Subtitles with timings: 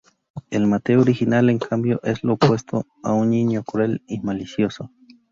[0.49, 4.89] El Mateo original, en cambio, es lo opuesto, un niño cruel y malicioso.